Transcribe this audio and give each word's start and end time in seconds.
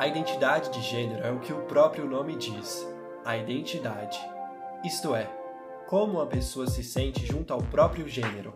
A 0.00 0.06
identidade 0.06 0.70
de 0.70 0.80
gênero 0.80 1.22
é 1.22 1.30
o 1.30 1.40
que 1.40 1.52
o 1.52 1.60
próprio 1.66 2.06
nome 2.06 2.34
diz, 2.34 2.88
a 3.22 3.36
identidade. 3.36 4.18
Isto 4.82 5.14
é, 5.14 5.30
como 5.88 6.14
uma 6.14 6.26
pessoa 6.26 6.66
se 6.66 6.82
sente 6.82 7.26
junto 7.26 7.52
ao 7.52 7.60
próprio 7.60 8.08
gênero. 8.08 8.54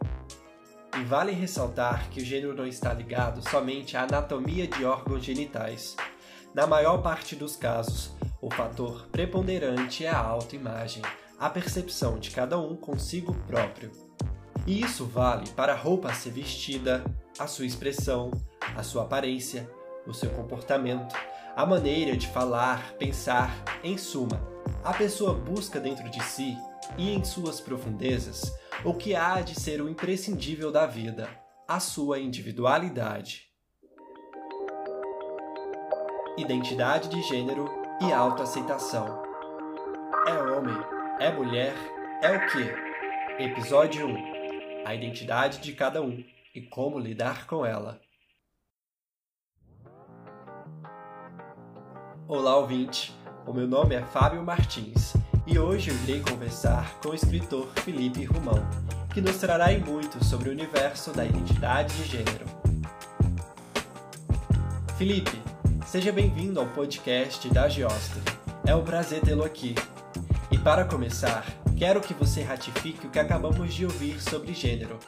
E 0.99 1.04
vale 1.04 1.33
ressaltar 1.33 2.09
que 2.09 2.22
o 2.22 2.25
gênero 2.25 2.54
não 2.54 2.67
está 2.67 2.95
ligado 2.95 3.46
somente 3.46 3.95
à 3.95 4.04
anatomia 4.04 4.67
de 4.67 4.87
órgãos 4.87 5.22
genitais. 5.22 5.94
Na 6.54 6.67
maior 6.67 7.03
parte 7.03 7.37
dos 7.37 7.56
casos, 7.56 8.17
o 8.40 8.51
fator 8.51 9.06
preponderante 9.13 10.06
é 10.06 10.08
a 10.08 10.19
autoimagem, 10.19 11.03
a 11.38 11.51
percepção 11.51 12.19
de 12.19 12.31
cada 12.31 12.58
um 12.58 12.74
consigo 12.74 13.35
próprio. 13.47 13.92
E 14.67 14.81
isso 14.81 15.04
vale 15.04 15.51
para 15.51 15.74
a 15.74 15.76
roupa 15.76 16.09
a 16.09 16.15
ser 16.15 16.30
vestida, 16.30 17.05
a 17.38 17.47
sua 17.47 17.66
expressão, 17.66 18.30
a 18.74 18.83
sua 18.83 19.02
aparência, 19.02 19.70
o 20.06 20.15
seu 20.15 20.30
comportamento, 20.30 21.15
a 21.57 21.65
maneira 21.65 22.17
de 22.17 22.27
falar, 22.27 22.95
pensar, 22.95 23.65
em 23.83 23.97
suma, 23.97 24.43
a 24.83 24.93
pessoa 24.93 25.35
busca 25.35 25.79
dentro 25.79 26.11
de 26.11 26.23
si 26.23 26.57
e 26.99 27.12
em 27.12 27.23
suas 27.23 27.61
profundezas 27.61 28.53
o 28.85 28.93
que 28.93 29.15
há 29.15 29.41
de 29.41 29.59
ser 29.59 29.81
o 29.81 29.89
imprescindível 29.89 30.73
da 30.73 30.85
vida, 30.85 31.29
a 31.69 31.79
sua 31.79 32.19
individualidade. 32.19 33.48
Identidade 36.37 37.09
de 37.09 37.23
gênero 37.23 37.71
e 38.03 38.12
autoaceitação. 38.12 39.23
É 40.27 40.33
homem, 40.33 40.77
é 41.21 41.31
mulher, 41.31 41.75
é 42.21 42.37
o 42.37 42.47
que? 42.48 43.43
Episódio 43.43 44.09
1 44.09 44.87
A 44.87 44.95
identidade 44.95 45.61
de 45.61 45.73
cada 45.73 46.03
um 46.03 46.25
e 46.53 46.61
como 46.62 46.98
lidar 46.98 47.47
com 47.47 47.65
ela. 47.65 48.01
Olá, 52.27 52.56
ouvinte! 52.56 53.14
O 53.47 53.53
meu 53.53 53.69
nome 53.69 53.94
é 53.94 54.00
Fábio 54.00 54.42
Martins 54.42 55.12
e 55.47 55.58
hoje 55.58 55.91
eu 55.91 55.97
irei 56.05 56.20
conversar 56.22 56.98
com 57.00 57.11
o 57.11 57.14
escritor 57.14 57.69
Felipe 57.84 58.25
Rumão, 58.25 58.66
que 59.12 59.20
nos 59.20 59.36
trará 59.36 59.70
em 59.75 59.81
muito 59.81 60.25
sobre 60.25 60.48
o 60.48 60.53
universo 60.53 61.12
da 61.12 61.27
identidade 61.27 61.94
de 61.94 62.05
gênero. 62.05 62.47
Felipe, 64.97 65.39
seja 65.86 66.11
bem-vindo 66.11 66.58
ao 66.58 66.66
podcast 66.69 67.47
da 67.50 67.69
Geóstole. 67.69 68.25
É 68.66 68.75
um 68.75 68.83
prazer 68.83 69.20
tê-lo 69.20 69.44
aqui. 69.44 69.75
E 70.50 70.56
para 70.56 70.86
começar, 70.86 71.44
quero 71.77 72.00
que 72.00 72.14
você 72.14 72.42
ratifique 72.42 73.06
o 73.06 73.11
que 73.11 73.19
acabamos 73.19 73.75
de 73.75 73.84
ouvir 73.84 74.19
sobre 74.19 74.55
gênero. 74.55 74.98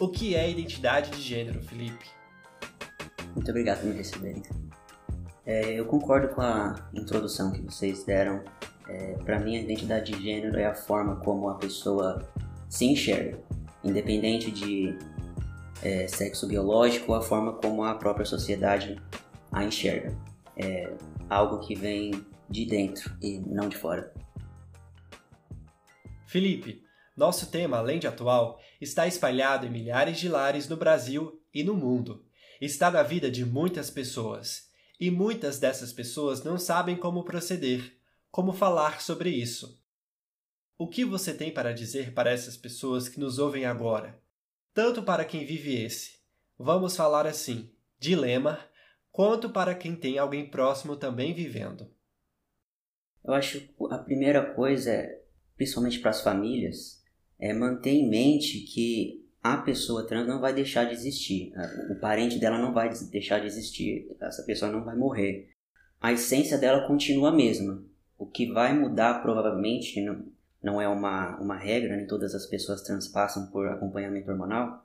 O 0.00 0.08
que 0.08 0.34
é 0.34 0.50
identidade 0.50 1.12
de 1.12 1.22
gênero, 1.22 1.62
Felipe? 1.62 2.06
Muito 3.32 3.48
obrigado 3.48 3.82
por 3.82 3.90
me 3.90 3.94
receberem. 3.94 4.42
É, 5.44 5.72
eu 5.72 5.86
concordo 5.86 6.28
com 6.28 6.40
a 6.40 6.88
introdução 6.94 7.50
que 7.52 7.62
vocês 7.62 8.04
deram. 8.04 8.44
É, 8.88 9.14
Para 9.24 9.38
mim, 9.38 9.56
a 9.56 9.60
identidade 9.60 10.12
de 10.12 10.22
gênero 10.22 10.58
é 10.58 10.66
a 10.66 10.74
forma 10.74 11.16
como 11.16 11.48
a 11.48 11.54
pessoa 11.54 12.28
se 12.68 12.84
enxerga, 12.84 13.38
independente 13.82 14.50
de 14.50 14.96
é, 15.82 16.06
sexo 16.06 16.46
biológico 16.46 17.14
a 17.14 17.22
forma 17.22 17.54
como 17.54 17.84
a 17.84 17.94
própria 17.94 18.26
sociedade 18.26 19.00
a 19.50 19.64
enxerga. 19.64 20.16
É 20.56 20.92
algo 21.28 21.60
que 21.60 21.74
vem 21.74 22.24
de 22.48 22.66
dentro 22.66 23.16
e 23.22 23.38
não 23.38 23.68
de 23.68 23.76
fora. 23.76 24.12
Felipe, 26.26 26.82
nosso 27.16 27.50
tema, 27.50 27.78
além 27.78 27.98
de 27.98 28.06
atual, 28.06 28.60
está 28.80 29.06
espalhado 29.06 29.66
em 29.66 29.70
milhares 29.70 30.18
de 30.18 30.28
lares 30.28 30.68
no 30.68 30.76
Brasil 30.76 31.40
e 31.52 31.64
no 31.64 31.74
mundo. 31.74 32.24
Está 32.60 32.90
na 32.90 33.02
vida 33.02 33.30
de 33.30 33.44
muitas 33.44 33.90
pessoas 33.90 34.69
e 35.00 35.10
muitas 35.10 35.58
dessas 35.58 35.94
pessoas 35.94 36.44
não 36.44 36.58
sabem 36.58 36.94
como 36.94 37.24
proceder, 37.24 37.96
como 38.30 38.52
falar 38.52 39.00
sobre 39.00 39.30
isso. 39.30 39.82
O 40.76 40.86
que 40.86 41.06
você 41.06 41.32
tem 41.32 41.50
para 41.50 41.72
dizer 41.72 42.12
para 42.12 42.30
essas 42.30 42.56
pessoas 42.56 43.08
que 43.08 43.18
nos 43.18 43.38
ouvem 43.38 43.64
agora? 43.64 44.22
Tanto 44.74 45.02
para 45.02 45.24
quem 45.24 45.46
vive 45.46 45.74
esse, 45.74 46.18
vamos 46.58 46.94
falar 46.94 47.26
assim, 47.26 47.72
dilema, 47.98 48.60
quanto 49.10 49.48
para 49.48 49.74
quem 49.74 49.96
tem 49.96 50.18
alguém 50.18 50.48
próximo 50.48 50.94
também 50.94 51.32
vivendo. 51.32 51.90
Eu 53.24 53.32
acho 53.32 53.60
que 53.60 53.74
a 53.90 53.98
primeira 53.98 54.54
coisa, 54.54 55.08
principalmente 55.56 55.98
para 55.98 56.10
as 56.10 56.20
famílias, 56.20 57.02
é 57.38 57.54
manter 57.54 57.90
em 57.90 58.08
mente 58.08 58.60
que 58.60 59.26
a 59.42 59.56
pessoa 59.56 60.06
trans 60.06 60.26
não 60.26 60.40
vai 60.40 60.52
deixar 60.52 60.84
de 60.84 60.92
existir. 60.92 61.52
O 61.90 61.94
parente 61.94 62.38
dela 62.38 62.58
não 62.58 62.72
vai 62.72 62.90
deixar 63.10 63.40
de 63.40 63.46
existir. 63.46 64.14
Essa 64.20 64.42
pessoa 64.42 64.70
não 64.70 64.84
vai 64.84 64.96
morrer. 64.96 65.48
A 66.00 66.12
essência 66.12 66.58
dela 66.58 66.86
continua 66.86 67.30
a 67.30 67.34
mesma. 67.34 67.82
O 68.18 68.26
que 68.26 68.52
vai 68.52 68.78
mudar 68.78 69.22
provavelmente 69.22 70.00
não, 70.02 70.24
não 70.62 70.80
é 70.80 70.86
uma, 70.86 71.38
uma 71.38 71.56
regra, 71.56 71.96
nem 71.96 72.06
todas 72.06 72.34
as 72.34 72.46
pessoas 72.46 72.82
trans 72.82 73.08
passam 73.08 73.46
por 73.46 73.66
acompanhamento 73.66 74.30
hormonal, 74.30 74.84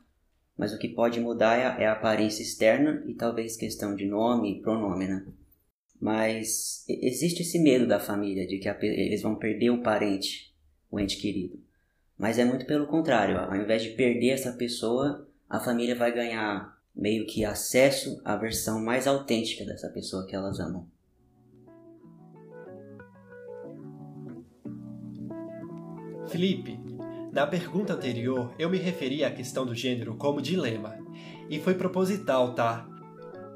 mas 0.57 0.73
o 0.73 0.79
que 0.79 0.88
pode 0.88 1.19
mudar 1.19 1.57
é 1.57 1.65
a, 1.65 1.81
é 1.81 1.88
a 1.88 1.94
aparência 1.94 2.41
externa 2.41 3.03
e 3.07 3.13
talvez 3.13 3.57
questão 3.57 3.94
de 3.94 4.05
nome 4.05 4.57
e 4.57 4.61
pronome, 4.61 5.05
né? 5.05 5.25
Mas 5.99 6.85
existe 6.88 7.41
esse 7.41 7.59
medo 7.59 7.88
da 7.88 7.99
família 7.99 8.47
de 8.47 8.57
que 8.57 8.69
a, 8.69 8.77
eles 8.81 9.21
vão 9.21 9.35
perder 9.35 9.69
o 9.69 9.81
parente, 9.81 10.53
o 10.89 10.99
ente 10.99 11.17
querido. 11.17 11.59
Mas 12.17 12.39
é 12.39 12.45
muito 12.45 12.65
pelo 12.65 12.87
contrário, 12.87 13.37
ao 13.37 13.55
invés 13.55 13.83
de 13.83 13.89
perder 13.89 14.29
essa 14.29 14.53
pessoa, 14.53 15.27
a 15.49 15.59
família 15.59 15.95
vai 15.95 16.13
ganhar 16.13 16.75
meio 16.95 17.25
que 17.27 17.43
acesso 17.43 18.21
à 18.23 18.35
versão 18.37 18.81
mais 18.81 19.05
autêntica 19.05 19.65
dessa 19.65 19.89
pessoa 19.89 20.25
que 20.25 20.35
elas 20.35 20.59
amam. 20.59 20.87
Felipe, 26.27 26.79
na 27.31 27.45
pergunta 27.45 27.93
anterior 27.93 28.53
eu 28.57 28.69
me 28.69 28.77
referi 28.77 29.23
à 29.23 29.31
questão 29.31 29.65
do 29.65 29.75
gênero 29.75 30.15
como 30.15 30.41
dilema, 30.41 30.97
e 31.49 31.59
foi 31.59 31.75
proposital, 31.75 32.55
tá? 32.55 32.87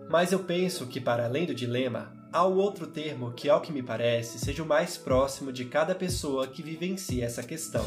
Mas 0.09 0.31
eu 0.31 0.39
penso 0.39 0.87
que, 0.87 0.99
para 0.99 1.25
além 1.25 1.45
do 1.45 1.55
dilema, 1.55 2.13
há 2.31 2.47
um 2.47 2.57
outro 2.57 2.87
termo 2.87 3.31
que, 3.31 3.49
ao 3.49 3.61
que 3.61 3.71
me 3.71 3.81
parece, 3.81 4.39
seja 4.39 4.63
o 4.63 4.67
mais 4.67 4.97
próximo 4.97 5.51
de 5.51 5.65
cada 5.65 5.95
pessoa 5.95 6.47
que 6.47 6.61
vivencia 6.61 7.25
essa 7.25 7.43
questão, 7.43 7.85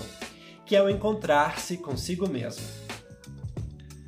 que 0.66 0.76
é 0.76 0.82
o 0.82 0.88
encontrar-se 0.88 1.76
consigo 1.76 2.28
mesmo. 2.28 2.64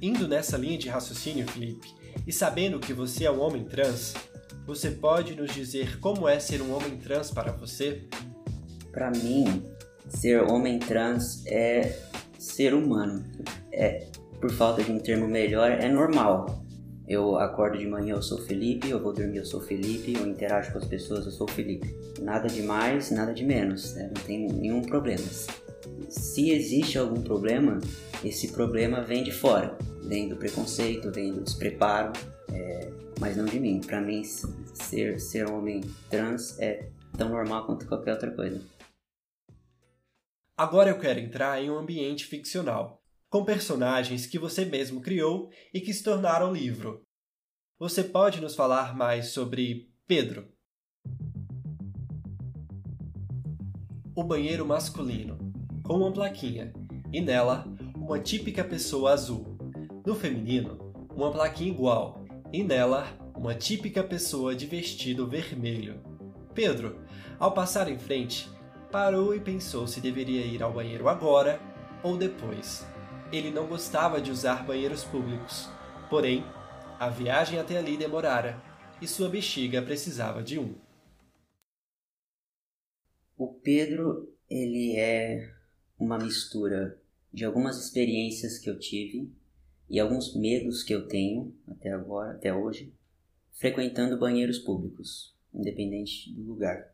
Indo 0.01 0.29
nessa 0.29 0.57
linha 0.57 0.79
de 0.79 0.89
raciocínio, 0.89 1.47
Felipe, 1.49 1.89
e 2.27 2.33
sabendo 2.33 2.79
que 2.79 2.93
você 2.93 3.25
é 3.25 3.31
um 3.31 3.41
homem 3.41 3.65
trans, 3.65 4.15
você 4.67 4.91
pode 4.91 5.35
nos 5.35 5.53
dizer 5.53 5.99
como 5.99 6.29
é 6.29 6.39
ser 6.39 6.63
um 6.63 6.75
homem 6.75 6.97
trans 6.97 7.31
para 7.31 7.53
você? 7.53 8.03
Para 8.91 9.11
mim, 9.11 9.63
ser 10.09 10.43
homem 10.43 10.79
trans 10.79 11.45
é 11.47 11.99
ser 12.39 12.75
humano. 12.75 13.25
É, 13.73 14.07
por 14.41 14.51
falta 14.51 14.83
de 14.83 14.93
um 14.93 14.99
termo 14.99 15.27
melhor, 15.27 15.71
é 15.71 15.89
normal. 15.89 16.65
Eu 17.07 17.37
acordo 17.37 17.77
de 17.77 17.87
manhã, 17.87 18.15
eu 18.15 18.23
sou 18.23 18.39
Felipe, 18.39 18.89
eu 18.89 19.03
vou 19.03 19.13
dormir, 19.13 19.39
eu 19.39 19.45
sou 19.45 19.61
Felipe, 19.61 20.15
eu 20.15 20.27
interajo 20.27 20.73
com 20.73 20.79
as 20.79 20.87
pessoas, 20.87 21.27
eu 21.27 21.33
sou 21.33 21.47
Felipe. 21.47 21.95
Nada 22.23 22.49
de 22.49 22.63
mais, 22.63 23.11
nada 23.11 23.35
de 23.35 23.45
menos, 23.45 23.95
né? 23.95 24.11
não 24.15 24.23
tem 24.23 24.47
nenhum 24.47 24.81
problema. 24.81 25.25
Se 26.09 26.51
existe 26.51 26.99
algum 26.99 27.23
problema, 27.23 27.79
esse 28.25 28.53
problema 28.53 29.03
vem 29.03 29.23
de 29.23 29.33
fora, 29.33 29.77
vem 30.03 30.29
do 30.29 30.37
preconceito, 30.37 31.11
vem 31.11 31.33
do 31.33 31.43
despreparo, 31.43 32.13
é, 32.51 32.91
mas 33.21 33.37
não 33.37 33.45
de 33.45 33.59
mim. 33.59 33.81
Para 33.81 34.01
mim, 34.01 34.23
ser, 34.25 35.21
ser 35.21 35.49
homem 35.49 35.83
trans 36.11 36.59
é 36.59 36.91
tão 37.17 37.29
normal 37.29 37.67
quanto 37.67 37.87
qualquer 37.87 38.13
outra 38.13 38.31
coisa. 38.31 38.61
Agora 40.57 40.91
eu 40.91 40.99
quero 41.01 41.19
entrar 41.19 41.61
em 41.61 41.69
um 41.69 41.79
ambiente 41.79 42.27
ficcional, 42.27 43.03
com 43.29 43.45
personagens 43.45 44.25
que 44.25 44.39
você 44.39 44.65
mesmo 44.65 45.01
criou 45.01 45.51
e 45.73 45.81
que 45.81 45.93
se 45.93 46.05
tornaram 46.05 46.53
livro. 46.53 47.03
Você 47.79 48.05
pode 48.05 48.41
nos 48.41 48.55
falar 48.55 48.97
mais 48.97 49.29
sobre 49.29 49.93
Pedro? 50.07 50.49
O 54.15 54.23
banheiro 54.23 54.65
masculino, 54.65 55.44
com 55.85 55.99
uma 55.99 56.11
plaquinha, 56.11 56.73
e 57.13 57.21
nela, 57.21 57.67
uma 57.95 58.19
típica 58.19 58.65
pessoa 58.65 59.13
azul. 59.13 59.59
No 60.05 60.15
feminino, 60.15 60.79
uma 61.15 61.31
plaquinha 61.31 61.71
igual, 61.71 62.25
e 62.51 62.65
nela, 62.65 63.07
uma 63.37 63.55
típica 63.55 64.03
pessoa 64.03 64.55
de 64.55 64.65
vestido 64.65 65.29
vermelho. 65.29 66.03
Pedro, 66.55 66.99
ao 67.39 67.53
passar 67.53 67.91
em 67.91 67.99
frente, 67.99 68.51
parou 68.91 69.35
e 69.35 69.41
pensou 69.41 69.87
se 69.87 70.01
deveria 70.01 70.47
ir 70.47 70.63
ao 70.63 70.73
banheiro 70.73 71.07
agora 71.07 71.61
ou 72.03 72.17
depois. 72.17 72.87
Ele 73.31 73.51
não 73.51 73.67
gostava 73.67 74.23
de 74.23 74.31
usar 74.31 74.65
banheiros 74.65 75.05
públicos, 75.05 75.69
porém, 76.09 76.43
a 76.99 77.11
viagem 77.11 77.59
até 77.59 77.77
ali 77.77 77.99
demorara 77.99 78.59
e 79.03 79.07
sua 79.07 79.29
bexiga 79.29 79.83
precisava 79.83 80.43
de 80.43 80.59
um. 80.59 80.75
O 83.37 83.53
Pedro, 83.53 84.33
ele 84.49 84.97
é 84.97 85.54
uma 85.99 86.19
mistura 86.19 86.99
de 87.33 87.45
algumas 87.45 87.83
experiências 87.83 88.59
que 88.59 88.71
eu 88.71 88.79
tive 88.79 89.33
e 89.89 89.99
alguns 90.01 90.35
medos 90.35 90.83
que 90.83 90.95
eu 90.95 91.07
tenho 91.07 91.55
até 91.69 91.91
agora, 91.91 92.33
até 92.33 92.55
hoje, 92.55 92.93
frequentando 93.53 94.19
banheiros 94.19 94.59
públicos, 94.59 95.35
independente 95.53 96.33
do 96.33 96.43
lugar. 96.43 96.93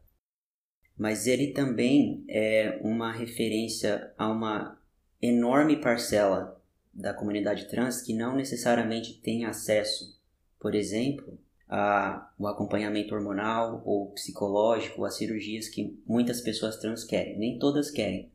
Mas 0.97 1.26
ele 1.26 1.52
também 1.52 2.25
é 2.29 2.79
uma 2.82 3.12
referência 3.12 4.12
a 4.19 4.31
uma 4.31 4.79
enorme 5.20 5.81
parcela 5.81 6.61
da 6.93 7.14
comunidade 7.14 7.69
trans 7.69 8.02
que 8.02 8.12
não 8.12 8.37
necessariamente 8.37 9.20
tem 9.20 9.44
acesso, 9.44 10.19
por 10.58 10.75
exemplo, 10.75 11.38
ao 11.69 12.47
acompanhamento 12.49 13.14
hormonal 13.14 13.82
ou 13.87 14.11
psicológico, 14.11 15.05
a 15.05 15.11
cirurgias 15.11 15.69
que 15.69 15.97
muitas 16.05 16.41
pessoas 16.41 16.76
trans 16.79 17.05
querem. 17.05 17.38
Nem 17.38 17.58
todas 17.58 17.91
querem, 17.91 18.31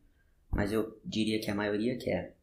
mas 0.55 0.71
eu 0.71 0.97
diria 1.03 1.39
que 1.39 1.51
a 1.51 1.55
maioria 1.55 1.97
quer. 1.97 2.33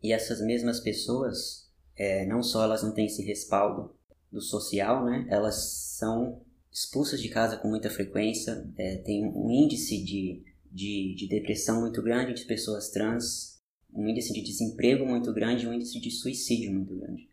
E 0.00 0.12
essas 0.12 0.40
mesmas 0.40 0.78
pessoas, 0.78 1.68
é, 1.96 2.24
não 2.24 2.44
só 2.44 2.62
elas 2.62 2.82
não 2.82 2.94
têm 2.94 3.06
esse 3.06 3.22
respaldo 3.24 3.92
do 4.30 4.40
social, 4.40 5.04
né? 5.04 5.26
Elas 5.28 5.96
são 5.98 6.40
expulsas 6.72 7.20
de 7.20 7.28
casa 7.28 7.56
com 7.56 7.68
muita 7.68 7.90
frequência, 7.90 8.64
é, 8.78 8.98
tem 8.98 9.26
um 9.26 9.50
índice 9.50 10.02
de, 10.02 10.44
de, 10.70 11.14
de 11.16 11.28
depressão 11.28 11.80
muito 11.80 12.00
grande 12.00 12.34
de 12.34 12.44
pessoas 12.44 12.90
trans, 12.90 13.60
um 13.92 14.08
índice 14.08 14.32
de 14.32 14.42
desemprego 14.42 15.04
muito 15.04 15.34
grande, 15.34 15.66
um 15.66 15.74
índice 15.74 15.98
de 16.00 16.12
suicídio 16.12 16.72
muito 16.72 16.96
grande. 16.96 17.28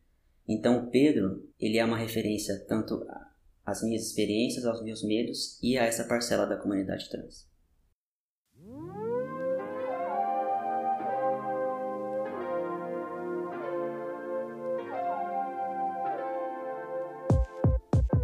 Então, 0.47 0.79
o 0.79 0.89
Pedro, 0.89 1.47
ele 1.59 1.77
é 1.77 1.85
uma 1.85 1.97
referência 1.97 2.57
tanto 2.67 3.05
às 3.63 3.83
minhas 3.83 4.07
experiências, 4.07 4.65
aos 4.65 4.83
meus 4.83 5.03
medos 5.03 5.59
e 5.61 5.77
a 5.77 5.83
essa 5.83 6.05
parcela 6.05 6.47
da 6.47 6.57
comunidade 6.57 7.07
trans. 7.07 7.45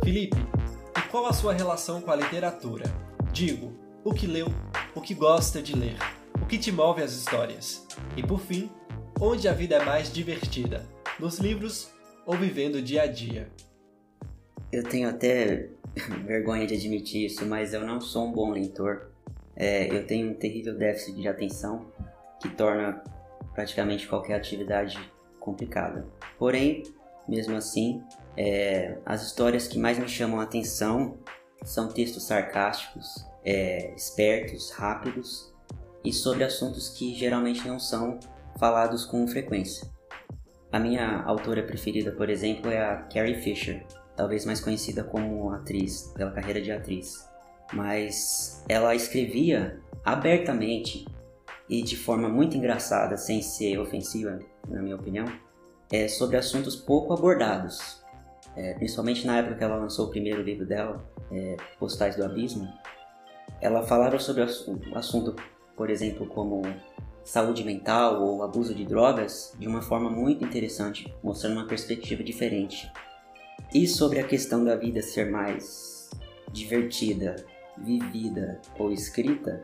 Felipe, 0.04 0.36
e 0.98 1.02
qual 1.10 1.28
a 1.28 1.32
sua 1.32 1.54
relação 1.54 2.02
com 2.02 2.12
a 2.12 2.16
literatura? 2.18 2.84
Digo, 3.32 3.74
o 4.04 4.14
que 4.14 4.28
leu, 4.28 4.48
o 4.94 5.00
que 5.00 5.14
gosta 5.14 5.62
de 5.62 5.74
ler, 5.74 5.96
o 6.42 6.46
que 6.46 6.58
te 6.58 6.74
move 6.74 7.02
as 7.02 7.14
histórias? 7.14 7.88
E 8.18 8.22
por 8.22 8.42
fim, 8.42 8.70
onde 9.18 9.48
a 9.48 9.54
vida 9.54 9.76
é 9.76 9.86
mais 9.86 10.12
divertida? 10.12 10.86
Nos 11.18 11.40
livros 11.40 11.90
ou 12.26 12.36
vivendo 12.36 12.76
o 12.76 12.82
dia 12.82 13.04
a 13.04 13.08
dia? 13.08 13.50
Eu 14.74 14.84
tenho 14.84 15.08
até 15.08 15.70
vergonha 16.28 16.68
de 16.68 16.74
admitir 16.74 17.28
isso, 17.28 17.46
mas 17.46 17.74
eu 17.74 17.88
não 17.88 18.02
sou 18.02 18.28
um 18.28 18.32
bom 18.34 18.52
leitor. 18.52 19.10
É, 19.56 19.88
eu 19.88 20.06
tenho 20.06 20.32
um 20.32 20.34
terrível 20.34 20.78
déficit 20.78 21.16
de 21.16 21.30
atenção 21.30 21.86
que 22.42 22.50
torna 22.50 23.02
praticamente 23.54 24.06
qualquer 24.06 24.36
atividade 24.36 25.00
complicada. 25.40 26.06
Porém, 26.38 26.84
mesmo 27.26 27.56
assim, 27.56 28.04
é, 28.36 28.98
as 29.06 29.24
histórias 29.24 29.68
que 29.68 29.78
mais 29.78 29.98
me 30.00 30.08
chamam 30.08 30.40
a 30.40 30.44
atenção 30.44 31.18
são 31.64 31.88
textos 31.88 32.24
sarcásticos, 32.24 33.26
é, 33.46 33.94
espertos, 33.96 34.72
rápidos 34.72 35.54
e 36.04 36.12
sobre 36.12 36.44
assuntos 36.44 36.90
que 36.90 37.14
geralmente 37.16 37.68
não 37.68 37.80
são 37.80 38.20
falados 38.60 39.06
com 39.06 39.28
frequência. 39.28 39.88
A 40.72 40.80
minha 40.80 41.22
autora 41.24 41.64
preferida, 41.64 42.12
por 42.12 42.30
exemplo, 42.30 42.72
é 42.72 42.84
a 42.84 42.98
Carrie 43.04 43.42
Fisher, 43.42 43.86
talvez 44.16 44.46
mais 44.46 44.60
conhecida 44.60 45.04
como 45.04 45.52
atriz, 45.52 46.12
pela 46.16 46.32
carreira 46.32 46.62
de 46.62 46.72
atriz. 46.72 47.30
Mas 47.72 48.64
ela 48.68 48.96
escrevia 48.96 49.80
abertamente 50.04 51.06
e 51.70 51.82
de 51.82 51.96
forma 51.96 52.28
muito 52.28 52.58
engraçada, 52.58 53.18
sem 53.18 53.42
ser 53.42 53.78
ofensiva, 53.80 54.40
na 54.68 54.82
minha 54.82 54.96
opinião, 54.96 55.26
é, 55.92 56.08
sobre 56.08 56.38
assuntos 56.38 56.76
pouco 56.76 57.14
abordados. 57.14 58.03
É, 58.56 58.74
principalmente 58.74 59.26
na 59.26 59.38
época 59.38 59.56
que 59.56 59.64
ela 59.64 59.76
lançou 59.76 60.08
o 60.08 60.10
primeiro 60.10 60.42
livro 60.42 60.66
dela, 60.66 61.04
é, 61.32 61.58
Postais 61.80 62.16
do 62.16 62.24
Abismo, 62.24 62.72
ela 63.62 63.84
falava 63.84 64.20
sobre 64.20 64.44
o 64.44 64.98
assunto, 64.98 65.36
por 65.76 65.90
exemplo, 65.90 66.28
como 66.28 66.62
saúde 67.24 67.64
mental 67.64 68.22
ou 68.22 68.44
abuso 68.44 68.76
de 68.76 68.86
drogas 68.86 69.56
de 69.58 69.68
uma 69.68 69.82
forma 69.82 70.10
muito 70.10 70.44
interessante, 70.44 71.14
mostrando 71.24 71.54
uma 71.54 71.68
perspectiva 71.68 72.24
diferente. 72.24 72.92
E 73.74 73.88
sobre 73.88 74.20
a 74.20 74.28
questão 74.28 74.64
da 74.64 74.76
vida 74.76 75.02
ser 75.02 75.32
mais 75.32 76.12
divertida, 76.52 77.36
vivida 77.78 78.62
ou 78.78 78.92
escrita, 78.92 79.64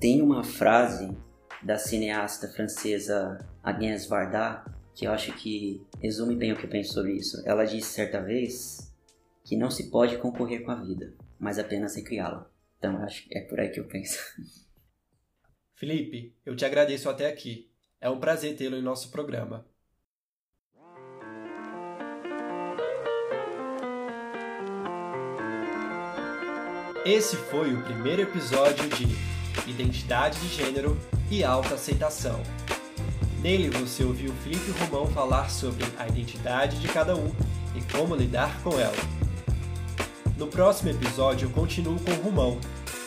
tem 0.00 0.22
uma 0.22 0.42
frase 0.42 1.16
da 1.62 1.76
cineasta 1.78 2.48
francesa 2.48 3.38
Agnès 3.62 4.06
Varda 4.06 4.64
que 4.94 5.06
eu 5.06 5.12
acho 5.12 5.32
que 5.32 5.84
resume 6.00 6.36
bem 6.36 6.52
o 6.52 6.56
que 6.56 6.64
eu 6.64 6.70
penso 6.70 6.94
sobre 6.94 7.12
isso. 7.12 7.42
Ela 7.44 7.64
disse 7.64 7.92
certa 7.92 8.22
vez 8.22 8.92
que 9.42 9.56
não 9.56 9.70
se 9.70 9.90
pode 9.90 10.16
concorrer 10.18 10.62
com 10.62 10.70
a 10.70 10.76
vida, 10.76 11.12
mas 11.38 11.58
apenas 11.58 11.96
recriá-la. 11.96 12.48
Então 12.78 12.96
acho 13.02 13.28
que 13.28 13.36
é 13.36 13.40
por 13.42 13.58
aí 13.58 13.70
que 13.70 13.80
eu 13.80 13.86
penso. 13.86 14.18
Felipe, 15.74 16.34
eu 16.46 16.54
te 16.54 16.64
agradeço 16.64 17.10
até 17.10 17.26
aqui. 17.26 17.68
É 18.00 18.08
um 18.08 18.20
prazer 18.20 18.56
tê-lo 18.56 18.76
em 18.76 18.82
nosso 18.82 19.10
programa. 19.10 19.66
Esse 27.04 27.36
foi 27.36 27.74
o 27.74 27.82
primeiro 27.82 28.22
episódio 28.22 28.88
de 28.88 29.04
Identidade 29.70 30.40
de 30.40 30.48
Gênero 30.48 30.96
e 31.30 31.44
Alta 31.44 31.74
Aceitação. 31.74 32.40
Nele 33.44 33.68
você 33.68 34.02
ouviu 34.02 34.32
Felipe 34.42 34.70
Romão 34.70 35.06
falar 35.06 35.50
sobre 35.50 35.84
a 35.98 36.08
identidade 36.08 36.80
de 36.80 36.88
cada 36.88 37.14
um 37.14 37.30
e 37.76 37.92
como 37.92 38.16
lidar 38.16 38.58
com 38.62 38.80
ela. 38.80 38.96
No 40.38 40.46
próximo 40.46 40.88
episódio 40.88 41.44
eu 41.44 41.50
continuo 41.50 42.00
com 42.00 42.14
Romão, 42.26 42.58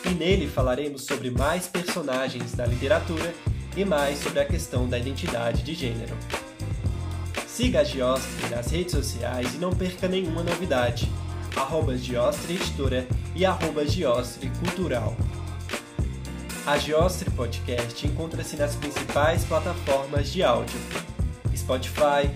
e 0.05 0.09
nele 0.09 0.47
falaremos 0.47 1.05
sobre 1.05 1.31
mais 1.31 1.65
personagens 1.65 2.53
da 2.53 2.67
literatura 2.67 3.33
e 3.75 3.83
mais 3.83 4.19
sobre 4.19 4.39
a 4.39 4.45
questão 4.45 4.87
da 4.87 4.99
identidade 4.99 5.63
de 5.63 5.73
gênero. 5.73 6.15
Siga 7.47 7.79
a 7.79 7.83
Giostre 7.83 8.47
nas 8.51 8.69
redes 8.69 8.91
sociais 8.91 9.55
e 9.55 9.57
não 9.57 9.71
perca 9.71 10.07
nenhuma 10.07 10.43
novidade. 10.43 11.11
Arroba 11.55 11.95
Editora 11.95 13.07
e 13.35 13.43
arroba 13.43 13.81
Cultural. 14.59 15.17
A 16.67 16.77
Giostre 16.77 17.31
Podcast 17.31 18.05
encontra-se 18.05 18.55
nas 18.57 18.75
principais 18.75 19.43
plataformas 19.45 20.29
de 20.29 20.43
áudio: 20.43 20.77
Spotify, 21.55 22.29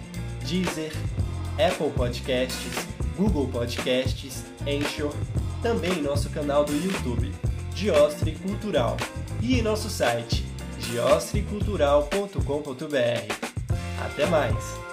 Deezer, 0.48 0.94
Apple 1.60 1.92
Podcasts, 1.92 2.88
Google 3.18 3.50
Podcasts, 3.50 4.46
Anchor, 4.62 5.14
também 5.62 6.00
em 6.00 6.02
nosso 6.02 6.30
canal 6.30 6.64
do 6.64 6.72
YouTube. 6.72 7.30
Giostre 7.76 8.32
Cultural 8.36 8.96
e 9.42 9.60
em 9.60 9.62
nosso 9.62 9.90
site 9.90 10.46
giostrecultural.com.br. 10.80 13.52
Até 14.02 14.26
mais! 14.28 14.91